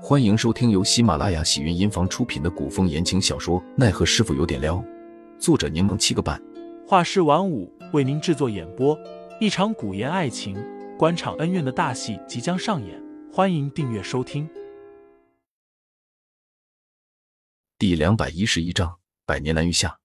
[0.00, 4.76] 欢迎收听由喜马拉雅喜云音房出品的古风言情小说《奈何师傅有点撩》，
[5.40, 6.40] 作者柠檬七个半，
[6.86, 8.96] 画师晚舞为您制作演播。
[9.40, 10.56] 一场古言爱情、
[10.96, 14.48] 官场恩怨的大戏即将上演，欢迎订阅收听。
[17.76, 19.98] 第两百一十一章：百年难遇下。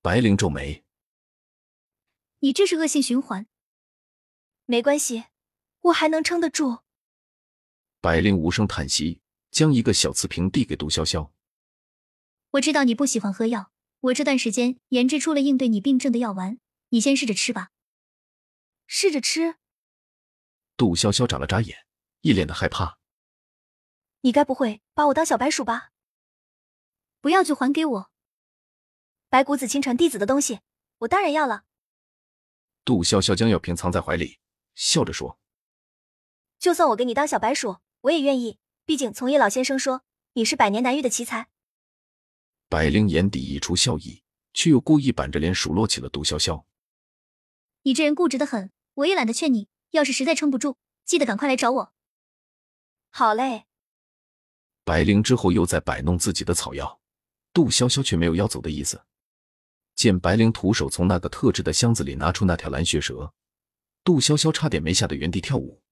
[0.00, 0.82] 白灵皱眉
[2.40, 3.46] ：“你这是恶性循环。
[4.64, 5.24] 没关系，
[5.82, 6.78] 我还能撑得住。”
[8.02, 9.20] 百灵无声叹息，
[9.50, 11.30] 将一个小瓷瓶递给杜潇潇。
[12.52, 16.58] 我知道你不喜欢喝药，我这段时间研制出了应对你病症的药丸，
[16.88, 17.72] 你先试着吃吧。
[18.86, 19.56] 试着吃。
[20.78, 21.84] 杜潇潇眨了眨眼，
[22.22, 22.98] 一脸的害怕。
[24.22, 25.90] 你该不会把我当小白鼠吧？
[27.20, 28.10] 不要就还给我。
[29.28, 30.60] 白骨子亲传弟子的东西，
[31.00, 31.64] 我当然要了。
[32.82, 34.38] 杜潇潇将药瓶藏在怀里，
[34.74, 35.38] 笑着说
[36.58, 41.48] ：“就算我给你当小白鼠。”我也愿意，毕竟从叶老先生说你是百年难遇的奇才。
[42.68, 44.22] 百灵眼底溢出笑意，
[44.54, 46.64] 却又故意板着脸数落起了杜潇潇。
[47.82, 49.68] 你这人固执的很，我也懒得劝你。
[49.90, 51.92] 要是实在撑不住，记得赶快来找我。
[53.10, 53.64] 好嘞。
[54.84, 57.00] 百灵之后又在摆弄自己的草药，
[57.52, 59.02] 杜潇潇却没有要走的意思。
[59.96, 63.34] 见白灵徒手从那个特制的箱子里拿出那条蓝血蛇，
[64.04, 65.82] 杜潇潇差点没吓得原地跳舞。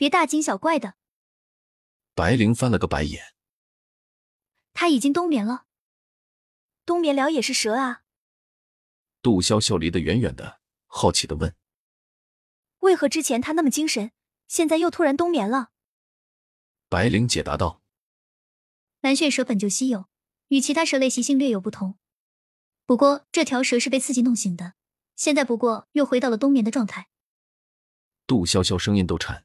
[0.00, 0.94] 别大惊小怪的。
[2.14, 3.34] 白灵翻了个白眼。
[4.72, 5.66] 他已经冬眠了。
[6.86, 8.00] 冬眠了也是蛇啊。
[9.20, 11.54] 杜潇潇离得远远的，好奇的问
[12.80, 14.12] ：“为何之前他那么精神，
[14.48, 15.72] 现在又突然冬眠了？”
[16.88, 17.82] 白灵解答道
[19.02, 20.08] ：“蓝血蛇本就稀有，
[20.48, 21.98] 与其他蛇类习性略有不同。
[22.86, 24.72] 不过这条蛇是被刺激弄醒的，
[25.14, 27.10] 现在不过又回到了冬眠的状态。”
[28.26, 29.44] 杜潇潇声音都颤。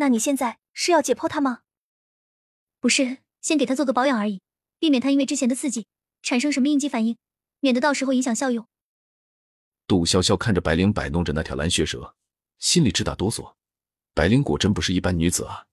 [0.00, 1.62] 那你现在是要解剖他吗？
[2.78, 4.40] 不是，先给他做个保养而已，
[4.78, 5.88] 避免他因为之前的刺激
[6.22, 7.18] 产生什么应激反应，
[7.58, 8.64] 免得到时候影响效用。
[9.88, 12.14] 杜潇潇看着白灵摆弄着那条蓝血蛇，
[12.58, 13.54] 心里直打哆嗦。
[14.14, 15.66] 白灵果真不是一般女子啊！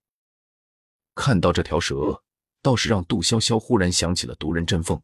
[1.14, 2.24] 看到这条蛇，
[2.60, 5.00] 倒是让杜潇潇忽然想起了毒人振凤。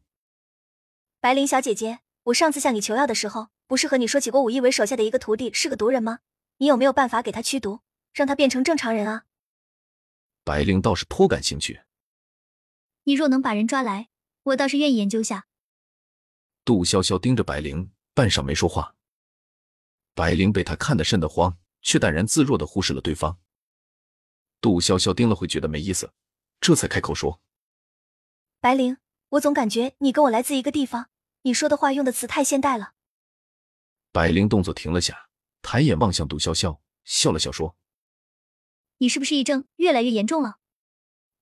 [1.21, 6.19] 白灵小姐姐，我上次向你求药的时候，不是和你说起过武一为手下的一个徒弟是个毒人吗？
[6.57, 7.79] 你有没有办法给他驱毒？
[8.13, 9.25] 让他变成正常人啊！
[10.43, 11.81] 白灵倒是颇感兴趣。
[13.03, 14.09] 你若能把人抓来，
[14.43, 15.47] 我倒是愿意研究下。
[16.63, 18.95] 杜潇潇盯着白灵，半晌没说话。
[20.13, 23.39] 白灵被他看得瘆得慌，却淡然自若的忽视了对方。
[24.61, 26.13] 杜潇潇盯了会觉得没意思，
[26.61, 27.41] 这才开口说
[28.61, 28.97] ：“白灵，
[29.29, 31.09] 我总感觉你跟我来自一个地方，
[31.41, 32.93] 你说的话用的词太现代了。”
[34.13, 35.29] 白灵动作停了下，
[35.61, 37.75] 抬眼望向杜潇潇，笑了笑说。
[38.97, 40.57] 你是不是癔症越来越严重了？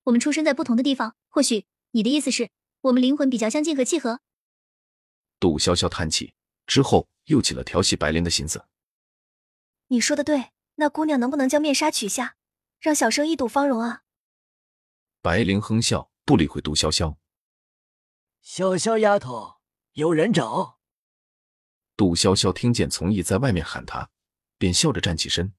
[0.04, 2.50] 我们出生在不同的地方，或许你的意思是
[2.82, 4.22] 我们灵魂比较相近和契合。
[5.40, 6.34] 杜潇潇叹气
[6.66, 8.66] 之后，又起了调戏白灵的心思。
[9.88, 12.36] 你说的对，那姑娘能不能将面纱取下，
[12.80, 14.04] 让小生一睹芳容啊？
[15.22, 17.16] 白灵哼笑，不理会杜潇潇。
[18.44, 19.58] 潇潇丫头，
[19.94, 20.80] 有人找。
[21.96, 24.10] 杜潇潇听见从义在外面喊她，
[24.58, 25.54] 便笑着站起身。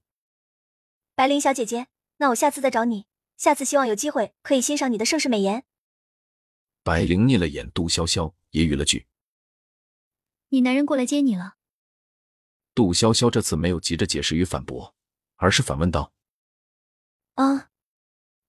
[1.14, 3.06] 白灵小姐姐，那我下次再找你。
[3.36, 5.64] 下次希望有机会可以欣赏你的盛世美颜。
[6.82, 9.06] 白灵睨了眼杜潇潇，揶揄了句
[10.48, 11.56] ：“你男人过来接你了。”
[12.74, 14.94] 杜潇潇这次没有急着解释与反驳，
[15.36, 16.12] 而是反问道
[17.34, 17.68] ：“啊，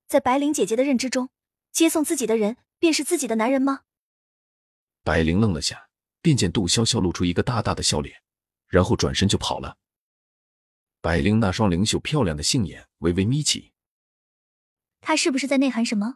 [0.07, 1.29] 在白灵姐姐的认知中，
[1.71, 3.81] 接送自己的人便是自己的男人吗？”
[5.03, 5.89] 白灵愣了下，
[6.21, 8.23] 便见杜潇潇露出一个大大的笑脸，
[8.67, 9.77] 然后转身就跑了。
[11.03, 13.73] 白灵那双灵秀漂亮的杏眼微微眯起，
[15.01, 16.15] 他是不是在内涵什么？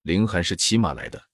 [0.00, 1.28] 凌寒是骑马来的，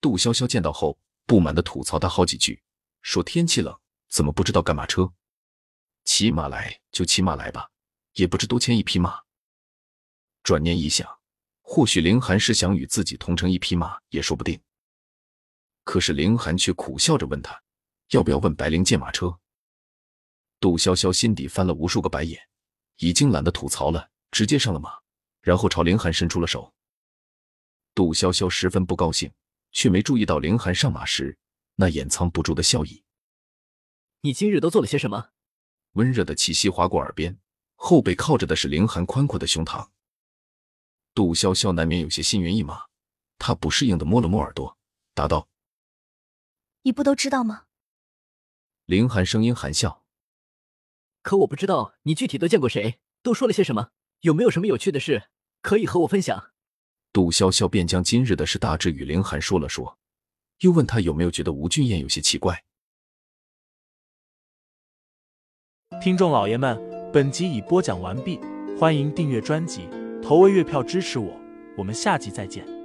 [0.00, 2.62] 杜潇潇见到后不满的吐槽他好几句，
[3.02, 3.76] 说天气冷
[4.08, 5.12] 怎么不知道赶马车？
[6.04, 7.68] 骑马来就骑马来吧，
[8.12, 9.22] 也不知多牵一匹马。
[10.44, 11.18] 转念一想，
[11.60, 14.60] 或许凌寒是想与自己同乘一匹马也说不定。
[15.82, 17.60] 可是凌寒却苦笑着问他，
[18.10, 19.36] 要不要问白灵借马车？
[20.60, 22.38] 杜潇潇心底翻了无数个白眼，
[22.98, 24.92] 已经懒得吐槽了，直接上了马，
[25.40, 26.72] 然后朝凌寒伸出了手。
[27.94, 29.32] 杜潇潇十分不高兴，
[29.72, 31.36] 却没注意到凌寒上马时
[31.76, 33.02] 那掩藏不住的笑意。
[34.20, 35.30] 你今日都做了些什么？
[35.92, 37.40] 温热的气息划过耳边，
[37.74, 39.88] 后背靠着的是凌寒宽阔的胸膛。
[41.14, 42.84] 杜潇潇难免有些心猿意马，
[43.38, 44.76] 他不适应的摸了摸耳朵，
[45.14, 45.48] 答道
[46.82, 47.64] ：“你不都知道吗？”
[48.84, 50.04] 凌寒声音含笑。
[51.22, 53.90] 可我不知道你具体都见过谁，都说了些什么，
[54.20, 55.24] 有没有什么有趣的事？
[55.62, 56.52] 可以和我分享。
[57.12, 59.98] 杜潇潇便将今日的事大致与凌寒说了说，
[60.60, 62.64] 又问他有没有觉得吴俊彦有些奇怪。
[66.00, 66.80] 听众老爷们，
[67.12, 68.38] 本集已播讲完毕，
[68.78, 69.88] 欢迎订阅专辑，
[70.22, 71.38] 投喂月票支持我，
[71.76, 72.79] 我们下集再见。